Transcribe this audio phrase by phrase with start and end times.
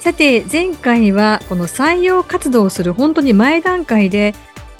[0.00, 4.34] さて前回はこの採用活動をする本当に前段階で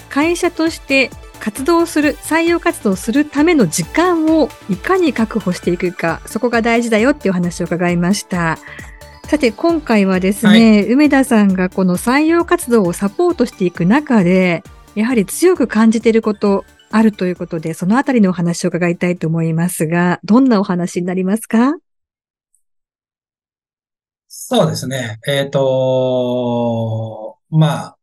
[0.09, 8.59] 会社として活動する採用活動するための時間をいかに確保していくかそこが大事だよっていう話を伺いました。
[9.25, 14.65] さて今回はですね、はい、梅田さんがこの採用活動をサポートしていく中で、
[14.97, 21.77] やはり強く感じていることあるということで、そのあたりのお話を伺いたいと思いますが、どんなお話になりますか？
[24.33, 25.19] そうですね。
[25.27, 27.99] えっ、ー、と、まあ、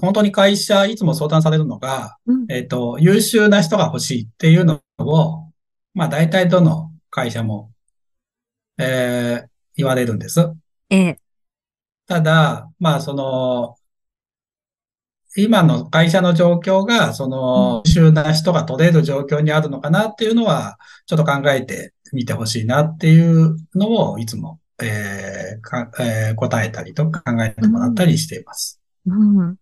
[0.00, 5.52] 本当に会社、いつも相談されるのが、うん、えっ、ー、と、優秀な人が欲しいっていうのを、
[5.94, 7.70] まあ大体どの会社も、
[8.76, 10.52] えー、言われるんです。
[10.90, 11.20] ええ。
[12.08, 13.76] ただ、まあ、その、
[15.36, 20.76] 今の会社の状況が、その、優秀な人が取れる状況にあるのかなっていうのは、
[21.06, 29.56] ちょっと考えてみてほしいなっていうのを、いつも、えーかえー、答えたりとか考えてもらったりしています、うん、うん。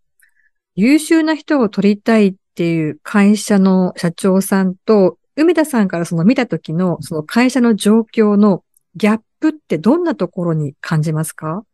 [0.74, 8.64] 優秀な人を取りたいっていう会社の社長さんと、梅田さんからその見た時の、その会社の状況の
[8.96, 11.64] ギャップってどんなところに感じますか？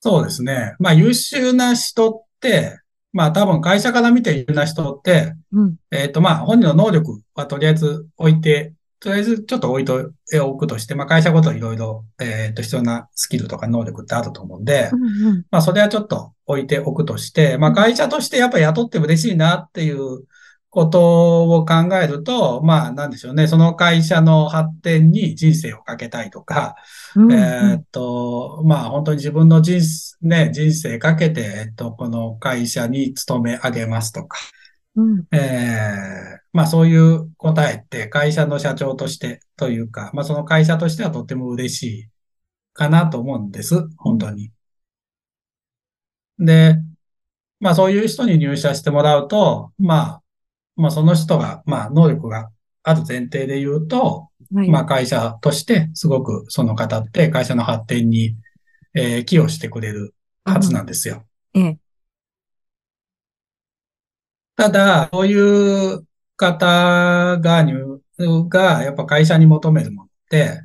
[0.00, 0.76] そうですね。
[0.78, 2.80] まあ優秀な人って、
[3.12, 10.10] まあ多分会社から見て優秀な人って、うん、えっ、ー、とまあ本人の能力はとりあえず置いて、とりあえずちょっと置いと、
[10.42, 20.24] おくとして、まあ会社ごといろいろ、えっ、ー、と必要なスキルとか能力ってあると思うんで、うんうん、まあそれはちょっと置いておくとして、まあ会社としてやっぱ雇って嬉しいなっていう
[20.76, 23.46] ことを考えると、まあ、なんでしょうね。
[23.46, 26.76] その会社の発展に人生をかけたいとか、
[27.14, 29.80] うんうん、えっと、まあ、本当に自分の人,、
[30.20, 34.36] ね、人生かけて、えっと、この会社に勤め上げますとか、
[34.96, 42.08] うん、えー、まあ、そういう答えって会社の社長としてというか、まあ、その会社としてはとっても嬉しい
[42.72, 43.88] かなと思うんです。
[43.98, 44.50] 本当に。
[46.38, 46.78] で、
[47.60, 50.22] まあ、そういう人に入社してもらうと、まあ、
[50.76, 52.50] まあその人が、まあ能力が
[52.82, 58.36] ある前提で言うと、はい、まあ会社としてすごくその方って会社の発展に、
[58.94, 60.14] えー、寄与してくれる
[60.44, 61.24] はずなんですよ。
[61.54, 61.78] ええ。
[64.56, 66.06] ただ、そういう
[66.36, 68.00] 方が入、
[68.48, 70.64] がやっぱ会社に求めるものって、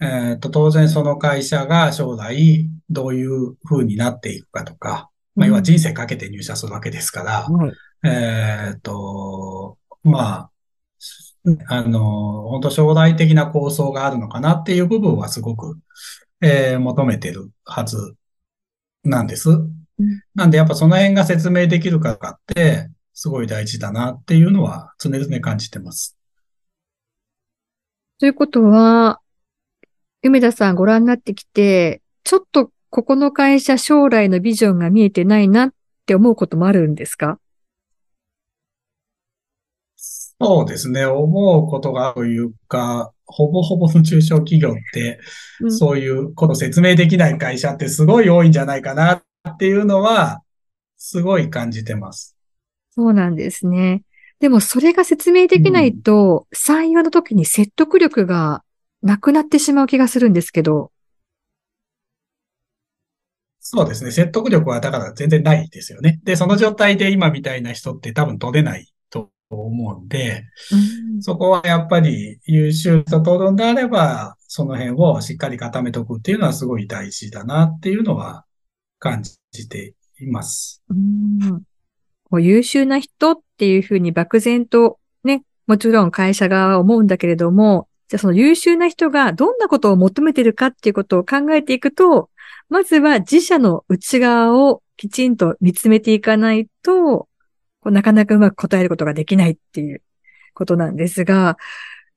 [0.00, 7.72] うん、えっ、と、当然その会社が将来どういう風になっていくかとか、まあ、要は人生かけて入社するわけですから、うん
[8.04, 10.50] えっ、と、まあ、
[11.68, 15.78] あの、本当将来的な構想があるのかなっていう部分はすごく、
[16.40, 18.16] えー、求めてるはず
[19.04, 19.48] なんです。
[20.34, 26.16] なんでやっぱその辺が説明できるかって、すごい大事だなっていうのは常々感じてます。
[28.18, 29.20] ということは、
[30.22, 35.74] 梅田さんご覧になってきて、ちょっとここの会社将来のビジョンが見えてないなっ
[36.06, 37.38] て思うこともあるんですか？
[39.96, 41.04] そうですね。
[41.06, 45.20] 思うことがというか、ほぼほぼの中小企業って、
[45.60, 49.22] うん、そういうこと説明できない会社ってすごい多いんじゃないかなっ
[49.58, 50.42] ていうのは、
[50.96, 52.36] すごい感じてます。
[52.94, 54.04] そうなんですね。
[54.38, 58.62] でもそれが説明できないと、うん、採用の時に説得力が
[59.02, 60.92] なくなってしまう気がするんですけど。
[63.60, 64.10] そうですね。
[64.10, 66.20] 説得力はだから全然ないですよね。
[66.24, 70.44] で、その状態で今みたいな人って多分取れないと思うんで、
[71.14, 78.44] うん、そこはやっぱり優秀さとるんであれば、その辺をしっかり固めておくっていうのはすごい大事だなっていうのは
[79.02, 79.20] 感
[79.50, 80.80] じています。
[80.88, 80.94] う
[82.38, 92.30] ん、優秀な人っていうふうに漠然とね、もちろん会社側は思うんだけれども、じゃあその優秀な人がどんなことを求めてるかっていうことを考えていくと、
[92.68, 97.26] まずは自社の内側をきちんと見つめていかないと、
[97.80, 100.00] こうなかなかうまく答えることができないっていう
[100.54, 101.58] ことなんですが、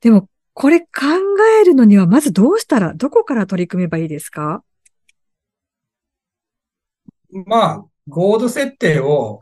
[0.01, 0.85] でもこれ考
[1.61, 4.63] えるのにはまずどうしたら、どこから取り組めばいいですか？
[7.45, 9.41] まあ、ゴール設定を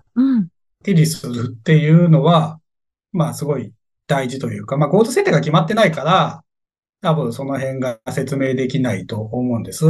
[0.84, 2.60] 手にするっていうのは、
[3.14, 3.72] うん、まあすごい
[4.08, 6.44] 大事というか、まあゴール設定が決まってないから、
[7.02, 9.86] 多分その辺が説明できないと思うんです。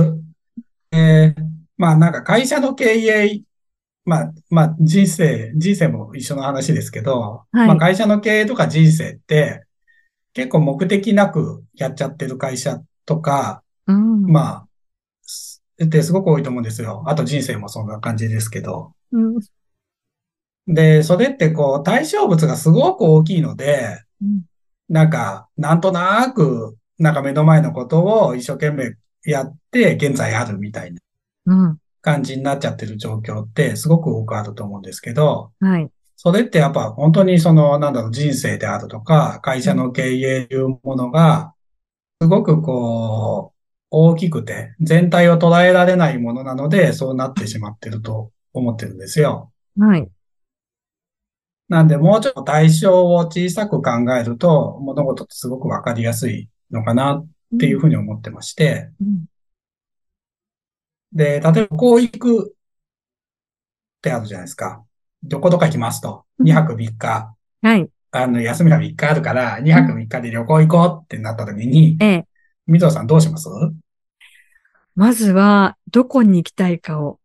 [0.91, 1.41] えー、
[1.77, 3.41] まあなんか会社の経営、
[4.05, 9.63] まあ、まあ人生、人生も一緒の話ですけど、はい、まあ会社の経営とか人生って
[10.33, 14.67] 結構目的なくやっちゃってる会社とか、うん、まあ、
[15.81, 17.03] ってすごく多いと思うんですよ。
[17.07, 18.93] あと人生もそんな感じですけど。
[19.11, 19.39] うん、
[20.67, 24.43] で、それってこう対象物がすごく大きいので、うん、
[24.89, 30.93] なんか、なんとなく、なんか目の前のことを一生懸命やって現在あるみたい
[31.45, 35.89] な感じになっちゃってる状況ってすごく多くあると思うんですけど、はい。
[36.15, 41.53] それってやっぱ本当にその、なんだろう、人生であるとか、会社の経営というものが、
[42.21, 43.52] すごくこう、
[43.95, 49.51] 大きくて、全体を捉えられないものなので、そうなってしまってると思ってるんですよ。
[49.77, 50.09] はい。
[51.69, 57.27] なんで、もうちょっと対象を小さく考えると、物事ってすごくわかりやすいのかなっ
[57.59, 59.25] ていうふうに思ってまして、うん、
[61.13, 62.55] で、例えば、こう行くっ
[64.01, 64.83] てあるじゃないですか。
[65.21, 66.25] どこどこ行きますと。
[66.39, 67.35] 2泊3日。
[67.61, 67.87] はい。
[68.09, 72.27] あの、休みが3日あるから、2泊3日で旅行行こうってなった時に、ええ。
[72.67, 73.49] 水野さんどうします？
[74.95, 77.19] まずは、どこに行きたいかを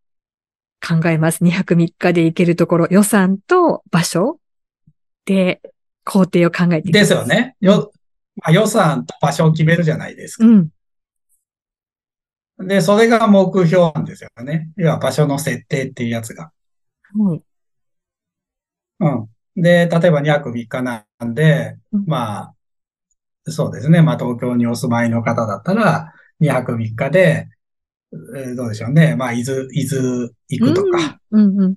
[0.81, 1.45] 考えます。
[1.45, 4.41] 2泊3日で行けるところ、予算と場所
[5.25, 5.61] で、
[6.05, 7.01] 工程を考えていきます。
[7.01, 7.57] ですよね。
[7.61, 7.93] よ、
[8.37, 10.47] まあ、予算と場所を決めるじゃないですか。
[10.47, 10.71] うん。
[12.67, 14.71] で、それが目標なんですよね。
[14.77, 16.51] 要は場所の設定っていうやつが。
[17.15, 17.43] はい。
[19.01, 19.63] うん。
[19.63, 22.55] で、例えば2泊3日なんで、うん、まあ、
[23.51, 24.03] そうですね。
[24.03, 27.49] まあ東京にお住まいの方だったら、2泊3日で、
[28.13, 29.17] えー、どうでしょうね。
[29.17, 31.75] まあ、伊豆、伊豆行くとか、うんうん、っ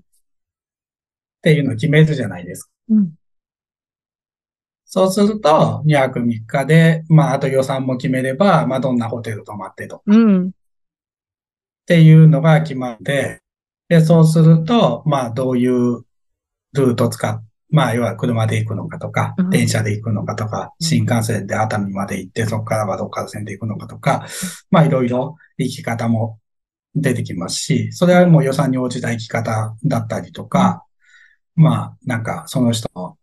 [1.41, 2.71] ていうのを決めるじゃないですか。
[2.89, 3.13] うん、
[4.85, 10.51] そうすると、2泊3日で、まあ、あと予算も決めれば、まあ、どんなホテル泊まってとか、うん、っ
[11.85, 13.41] ていうのが決まって、
[13.89, 16.05] で、そうすると、まあ、どういう
[16.73, 24.25] ルート使っまあ、要は車で行くのかとか、電車で行くのかとか、新幹線で熱海まで行って、そこからはどっか線で行くのかとか、
[24.69, 26.37] まあ、いろいろ行き方も
[26.95, 30.85] 出てきますし、それはもう予算に応じた生き方だったりとか、
[31.55, 33.17] まあ、なんか、その人の、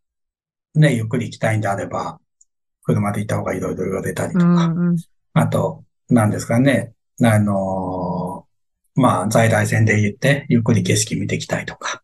[0.75, 2.19] ね、ゆっくり行きたいんであれば、
[2.85, 4.73] 車で行った方がいろいろ言われたりとか、
[5.35, 6.93] あと、何ですかね、
[7.23, 8.47] あの
[8.95, 12.03] まあ、在来線で行って、ゆっくり景色見てきたいとか、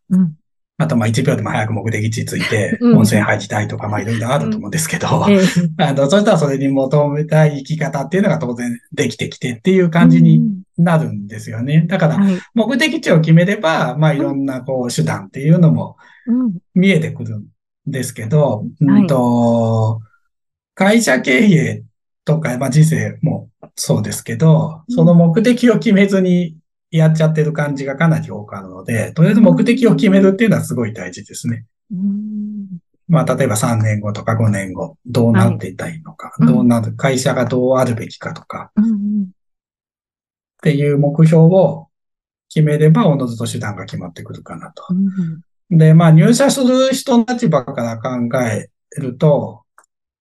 [0.77, 5.29] あと、まあ、1秒でも早く目的地着いて、温泉入りたいとか、まあ、いろいろあると思うんですけど、あ
[5.93, 10.41] の、そしたらそれに求めたい生き方っていうのが当然できてきてっていう感じに
[10.77, 11.85] なるんですよね。
[11.87, 12.19] だから、
[12.55, 15.97] 目的地を決めれば、まあ、いろんな、こう、手段っていうのも
[16.75, 17.45] 見えてくるん
[17.87, 20.01] ですけど、うんと、
[20.75, 21.85] 会社経営
[22.25, 26.57] とか、まあ、人生もそうですけど、その目的を決めずに
[26.91, 31.65] やっちゃってる感じがかなり多くあるので、とりあえず目的を決めるっていうのはすごい大事ですね。
[33.09, 38.81] まあ、例えば3年後とか5年後、どうなっていたいのか、はい、どうなる、会社がどうあるべきかとか、っ
[40.63, 41.89] ていう目標を
[42.49, 44.85] 決めれば、おのずと手段が決まってくるかなと。
[45.71, 48.11] で、まあ、入社する人の立場から考
[48.43, 49.63] えると、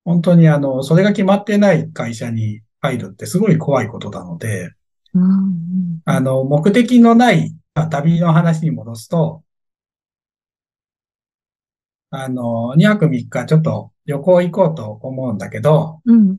[0.04, 4.72] 本当にあの、それが決まってない会社に入るってすごい怖いことなので、
[6.06, 7.56] あの、目的のない
[7.92, 9.44] 旅の話に戻すと、
[12.10, 16.38] あの、2泊3日ちょっと旅行行こうと思うんだけど、うん、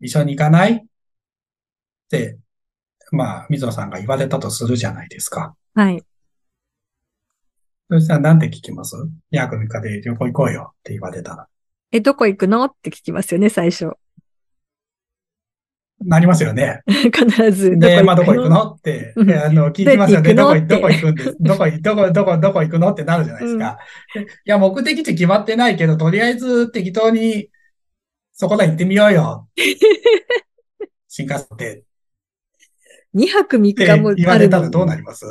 [0.00, 0.72] 一緒に行かない？
[0.74, 0.84] っ
[2.08, 2.38] て、
[3.12, 5.54] まあ、水野さんが言われたとするじゃないですか。
[5.74, 6.02] はい。
[7.90, 8.96] そしたらなんて聞きます
[9.30, 11.48] ?2 泊3日で旅行行こうよって言われたら。
[11.92, 12.64] え、どこ行くの？
[12.64, 13.92] って聞きますよね、最初。
[16.02, 16.82] なりますよね。
[16.86, 17.78] 必ず。
[17.78, 18.72] で、まあ、どこ行くの？
[18.72, 20.34] って、あの、聞きますよね。
[20.34, 21.36] どこ、どこ行くんです？
[21.40, 22.90] どこ、どこ、どこ、どこ行くの？
[22.90, 23.78] ってなるじゃないですか。
[24.16, 27.48] うん、いや、目的地決まってないけど、とりあえず適当に、
[28.32, 29.48] そこら行ってみようよ。
[31.08, 31.82] 新幹線で。
[33.14, 35.24] 2泊3日もある言われたらどうなります？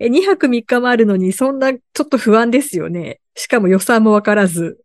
[0.00, 3.20] え、2泊3日もあるのに、そんな、ちょっと不安ですよね。
[3.36, 4.80] しかも予算もわからず。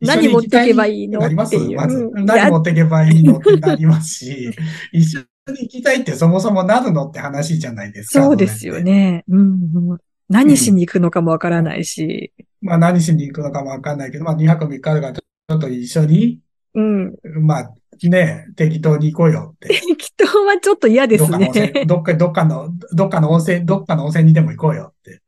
[0.00, 1.20] 何持っていけばいいの？
[1.20, 1.76] っていう。
[1.76, 4.50] まず、何持っていけばいいのってなりますし、
[4.92, 5.20] 一緒
[5.52, 8.24] に行きたいってそもそもなるのって話じゃないですか。
[8.24, 9.24] そうですよね。
[9.28, 9.98] うん、
[10.28, 12.32] 何しに行くのかもわからないし。
[12.62, 16.40] うん、まあ何しに行くのかもわかんないけど、まあ2泊3日あるからちょっと一緒に、
[16.74, 17.14] うん。
[17.40, 17.74] まあ
[18.04, 19.68] ね、適当に行こうよって。
[19.96, 21.84] 適当はちょっと嫌ですね。
[21.86, 25.22] どっかどっかの、どっかの温泉、どっかの温泉にでも行こうよって。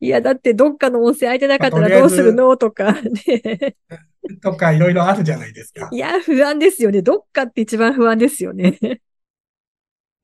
[0.00, 2.56] いや、だってどっかの温泉空いてなかったらどうするの？
[2.56, 3.76] とかね。
[4.42, 5.88] とかいろいろあるじゃないですか。
[5.92, 7.02] いや、不安ですよね。
[7.02, 8.78] どっかって一番不安ですよね。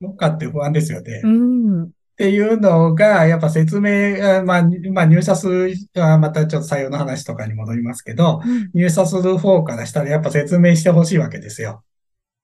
[0.00, 1.20] どっかって不安ですよね。
[1.24, 1.84] うん。
[1.84, 4.62] っっていうのが、やっぱ説明、まあ、
[4.92, 11.82] まあ、入社する、またちょっと採用の話とかに戻りますけど、うん、入社する方からしたらやっぱ説明してほしいわけですよ。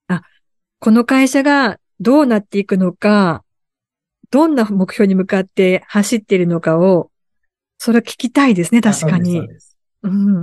[0.08, 0.22] あ、
[0.80, 3.44] この会社がどうなっていくのか、
[4.30, 7.10] どんな目標に向かって走っているのかを、
[7.78, 9.40] それ聞きたいですね、確かに。
[10.02, 10.42] うん。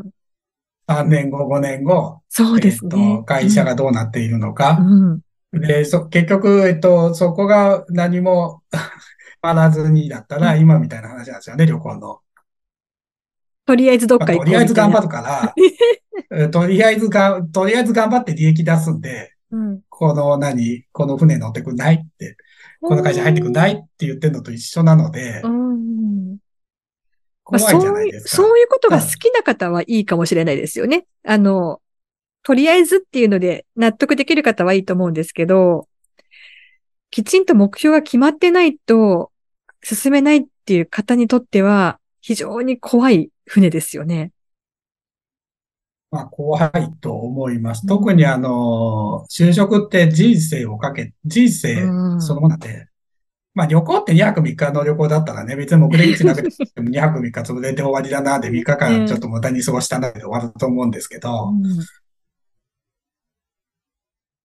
[0.88, 2.22] 3年後、5年後。
[2.30, 2.98] そうですね。
[2.98, 4.78] えっと、会社がどうなっているのか。
[4.80, 8.62] うん、で、そ、結局、えっと、そこが何も
[9.44, 12.20] 学らずにだったら、今みたいな話なんですよね、旅行の。
[13.66, 15.54] とりあえずどっか行こう、とりあえず頑張るか
[16.32, 22.38] ら、 とりあえずが、とりあえず頑張って利益出すんで、うん、この何、この船乗ってくんないって、
[22.82, 25.42] この会社入ってくんないって言ってんのと一緒なので、
[27.46, 31.06] 怖いじゃないですか、そういうことが好きな方はいいかもしれないですよね。
[31.24, 31.80] あの、
[32.44, 35.88] とりあえずっていうので納得できる方はいいと思うんですけど、
[37.12, 39.32] きちんと目標が決まってないと
[39.84, 44.32] 進めないっていう方にとっては非常に怖い船ですよね。
[46.12, 47.86] まあ、怖いと思います。
[47.86, 51.76] 特にあの、就職って人生をかけ、人生
[52.20, 52.88] そのもので、
[53.56, 61.54] まあ旅行って2泊3日の旅行だったらね、別に目的地なくても2泊3日潰れて終わりだなで3日間ちょっと無駄に過ごしたなで終わると思うんですけど、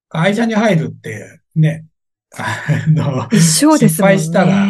[0.09, 1.87] 会社に入るってね、
[2.37, 3.39] あの、ね。
[3.87, 4.67] 失敗したら、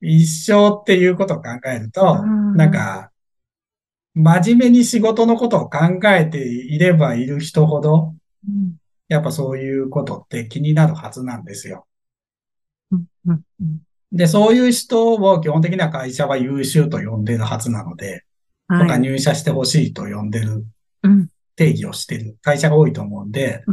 [0.00, 3.10] 一生っていうことを考えると、なんか、
[4.14, 5.78] 真面目に仕事のことを考
[6.10, 8.14] えていればいる人ほど、
[9.08, 11.86] やっぱそういうことって気になるはずなんですよ。
[14.12, 18.24] で、そういう人を基本的には会社は優秀と呼んでるはずなので、
[18.68, 20.64] はい、とか入社してほしいと呼んでる、
[21.56, 23.64] 定義をしてる会社が多いと思うんで、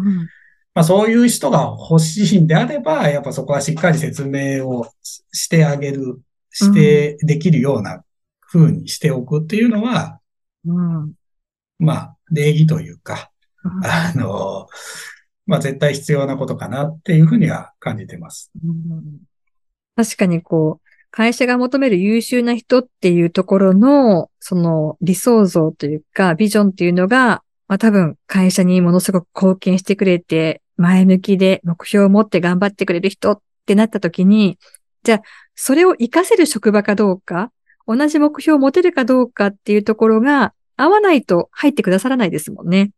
[0.74, 4.88] まあそういう人が欲しいんであれば、やっぱそこはしっかり説明を
[5.32, 8.04] してあげる、して、できるような
[8.42, 10.20] 風にしておくっていうのは、
[10.66, 11.14] うん、
[11.80, 13.32] まあ、礼儀というか、
[13.64, 14.68] あの、
[15.52, 18.50] まあ絶対必要なことかなっていうふうには感じてます。
[18.64, 19.20] うん、
[19.98, 34.58] 確かにこう、会社が求める優秀な人っていうところの、その理想像というか、ビジョンっていうのが、まあ多分会社にものすごく貢献してくれて、前向きで目標を持って頑張ってくれる人ってなった時に、
[35.04, 35.22] じゃあ、
[35.54, 37.52] それを活かせる職場かどうか、
[37.86, 42.92] 同じ目標を持てるかどうかっていうところが合わないと入ってくださらないですもんね。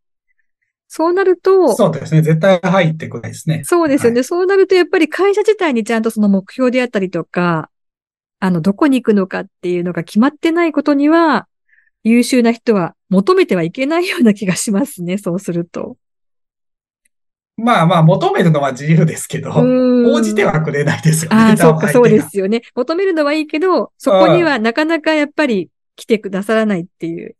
[0.96, 2.22] そうなると、そうですね。
[2.22, 3.64] 絶対入ってこないですね。
[3.64, 4.18] そうですよね。
[4.18, 7.68] はい、そうなると、やっぱり会社自体にちゃんとその目標であったりとか、
[8.38, 11.48] あの、どこに行くのかっていうのが決まってないことには、
[12.04, 15.18] 優秀な人は求めてはいけないような気がしますね。
[15.18, 15.96] そうすると。
[17.56, 21.36] まあまあ、求めるのは自由ですけど、応じてはくれないですよね。
[21.36, 22.62] ああ、そうか、そうですよね。
[22.76, 27.34] 求めるのはいいけど、そこにはなかなかやっぱり来てくださらないっていう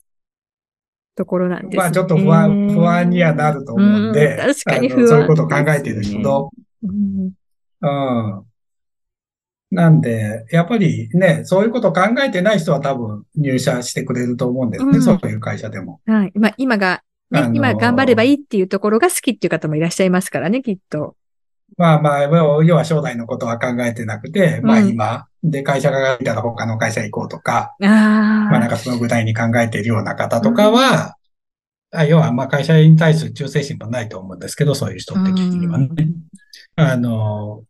[1.16, 1.76] ところなんですね。
[1.78, 6.50] まあちょっと不安、不安にはなると思うんで、うん、確かに不安、そういうことを考えてる人、
[6.82, 7.32] うん、
[7.80, 8.44] うん。
[9.70, 16.00] なんで、やっぱりね、そういうことを考えてない人は多分入社してくれると思うんですね、うん、そういう会社でも。
[16.06, 16.32] はい。
[16.34, 21.16] まあ今がね、今頑張ればいいっていうところが好きっていう方もいらっしゃいますからね、きっと。
[21.76, 31.16] まあまあ、要は将来のことは考えてなくて、うん、まあ今、で会社がいたら他の会社行こうとか、あまあなんかその具体に考えているような方とかは、
[31.92, 35.88] うん、あ要はまあ会社に対する忠誠心もないと思うんですけど、そういう人って聞きにはね。
[36.76, 37.64] うん、あの、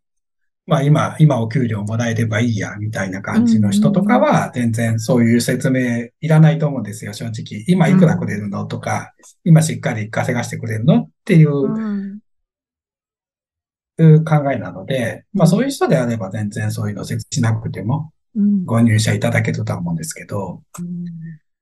[0.67, 7.63] まあ今、今お給料もらえればいいや、みたいな感じの人とかは、全然そういう説明いらないと思うんですよ、正直。
[7.67, 12.14] 今いくらくれるのとか、今しっかり稼がしてくれるのっていう、
[13.97, 18.11] 考えなので、まあそういう人であれば全然そういうの設置しなくても、
[18.65, 20.61] ご入社いただけるとは思うんですけど、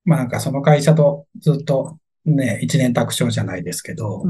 [0.04, 4.24] まあなんかその会社とずっとね、一年卓勝じゃないですけど、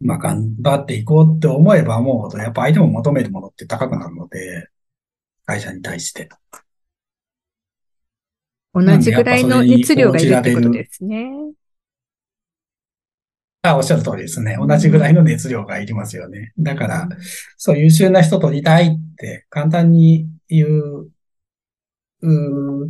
[0.00, 4.68] まあ、頑張っていこうって思えば思うほど、やっぱ相手も求めるものって高くなるので、
[5.46, 6.28] 会社に対して。
[8.74, 11.30] 同じぐらいの熱量がいるってことですね。
[13.64, 14.58] あ、おっしゃる通りですね。
[14.60, 16.52] 同じぐらいの熱量がいりますよね。
[16.58, 17.08] だから、
[17.56, 21.10] そう優秀な人取りたいって簡単に言う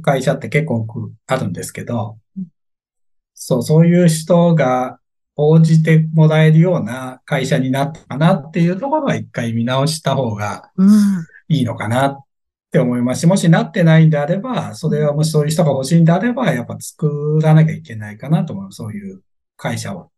[0.02, 0.84] 会社って結構
[1.28, 2.18] あるんですけど、
[3.34, 4.98] そう、そういう人が
[5.36, 10.72] 応じてもらえるような会社になったかなっていうところは一回見直した方が
[11.48, 12.18] いいのかなっ
[12.72, 18.72] て思いますし、もしなってないんであれば、それはもしそういう人が欲しいんであれば、やっぱ作らなきゃいけないかなと思う。
[18.72, 19.22] そういう
[19.56, 20.10] 会社を。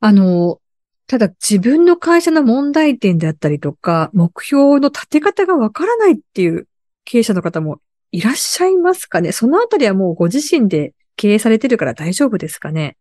[0.00, 0.60] あの、
[1.06, 6.68] ただ自分の会社の問題点であったりとか、目標の立て方がわからないっていう
[7.04, 7.80] 経営者の方も
[8.12, 9.32] いらっしゃいますかね？
[9.32, 12.96] そのあたりはもうご自身で経営されてるから大丈夫ですかね？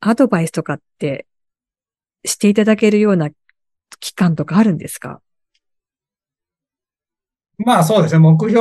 [0.00, 1.26] アドバイスとかって
[2.24, 3.30] していただけるような
[3.98, 5.20] 期間とかあるんですか？
[7.62, 8.18] まあそうですね。
[8.18, 8.60] 目標、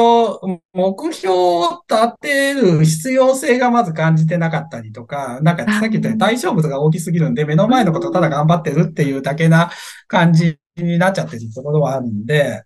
[0.73, 9.71] 目標を立てる必要性がまず感じてなかったりとか、なんかさっき言ったように対象物が大きすぎるんで、目の前のことただ頑張ってるっていうだけな
[10.07, 12.63] 感じになっちゃってるところはあるんで、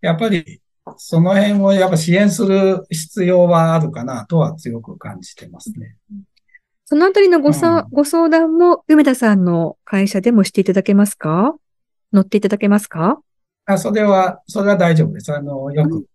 [0.00, 0.60] やっぱり
[0.96, 5.96] その辺をやっぱ支援する必要はあるかなとは強く感じてますね。
[6.86, 11.54] そのあたりのご,、うん、ご相談も梅田さんの会社でもしていただけますか？
[12.12, 13.20] 乗っていただけますか？
[13.66, 15.32] あ、それは、それは大丈夫です。
[15.32, 16.06] あの、よく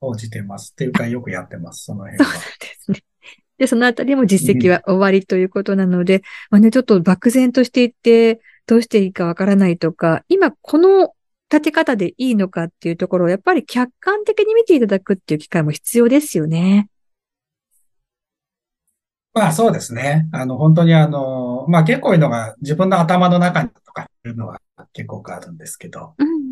[0.00, 0.72] 応じてます。
[0.72, 2.24] っていうか、よくやってます、その辺は。
[2.24, 3.04] そうですね。
[3.58, 11.14] で、そのあたりも実績は終わりということなので、うん、まあね、ちょっと漠然としていって、どうしていいかわからないとか、今この
[11.50, 16.88] 立て方でいいのかっていうところをやっぱり客観的に見ていただくっていう機会も必要ですよね。
[19.34, 20.28] まあそうですね。
[20.32, 24.60] あの、本当にあの、まあ結構いいのが自分の頭の中にとかいうのは
[24.92, 26.49] 結構あるんですけど、うん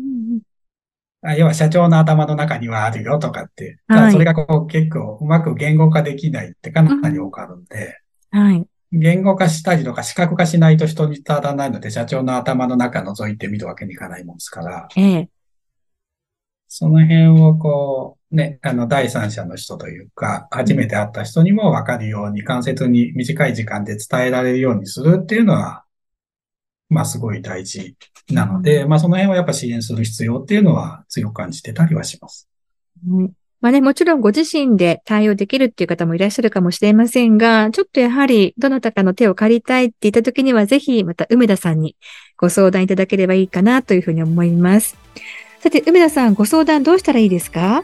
[1.21, 7.97] 要は社長の頭の中にはあるよとかって、ただそれがこう結構うまく言語化できないってかなり多くあるんで、
[8.31, 8.65] はい。
[8.91, 15.29] 言語化したりとか視覚化しないと人に伝わらないので、社長の頭の中覗いてみるわけにいかないもんですから、ええ、
[16.69, 25.83] その辺をこう、ね、あの、第三者の人というか、初めて会った人にもわかるように、間接に短い時間で伝えられるようにするっていうのは、
[26.89, 27.95] まあすごい大事
[28.31, 32.49] なので、まあその辺はやっぱ支援する必要っていうのは強く感じてたりはします。
[33.07, 33.31] うん、
[33.61, 41.95] まあね、もちろんご自身で対応できるっていう方もいらっしゃるかもしれませんが、ちょっとやはりどなたかの手を借りたいって言った時には、ぜひまた梅田さんに
[42.37, 44.97] ご相談いただければいいかなというふうに思います。
[45.59, 47.83] さて、梅田さん、ご相談どうしたらいいですか？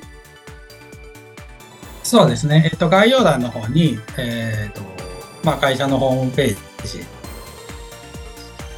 [2.03, 2.69] そうですね。
[2.71, 4.82] えっと、概要欄の方に、えっ、と、
[5.43, 7.03] まあ、会社のホームページ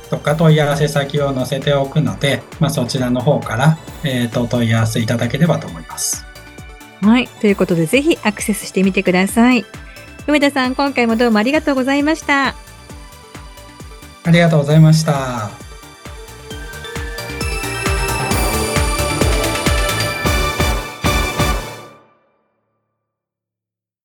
[0.10, 6.26] とか問い合わせ先を載せておくので、まあ、そちらの方から、えー、と問い合わせいただければと思います。
[7.02, 7.28] はい。
[7.28, 9.66] ということで、ぜひアクセスしてみてください。
[10.28, 12.56] 梅田さん、今回もどうもありがとうございました。
[14.24, 15.67] ありがとうございました。